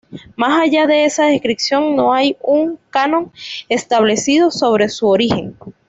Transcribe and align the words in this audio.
Más 0.35 0.59
allá 0.59 0.87
de 0.87 1.05
esa 1.05 1.25
descripción 1.25 1.95
no 1.95 2.11
hay 2.11 2.35
un 2.41 2.79
canon 2.89 3.31
establecido 3.69 4.49
sobre 4.49 4.89
su 4.89 5.07
origen. 5.07 5.55